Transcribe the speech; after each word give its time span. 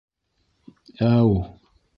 Әү! 1.09 1.37